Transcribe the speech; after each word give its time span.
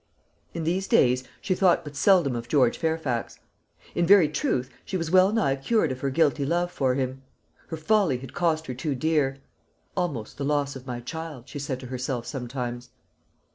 In 0.55 0.63
these 0.63 0.87
days 0.87 1.25
she 1.41 1.53
thought 1.53 1.83
but 1.83 1.95
seldom 1.95 2.35
of 2.35 2.47
George 2.47 2.75
Fairfax. 2.75 3.37
In 3.93 4.07
very 4.07 4.27
truth 4.27 4.67
she 4.83 4.97
was 4.97 5.11
well 5.11 5.31
nigh 5.31 5.55
cured 5.55 5.91
of 5.91 5.99
her 5.99 6.09
guilty 6.09 6.43
love 6.43 6.71
for 6.71 6.95
him. 6.95 7.21
Her 7.67 7.77
folly 7.77 8.17
had 8.17 8.33
cost 8.33 8.65
her 8.65 8.73
too 8.73 8.95
dear; 8.95 9.37
"almost 9.95 10.39
the 10.39 10.43
loss 10.43 10.75
of 10.75 10.87
my 10.87 11.01
child," 11.01 11.47
she 11.47 11.59
said 11.59 11.79
to 11.81 11.85
herself 11.85 12.25
sometimes. 12.25 12.89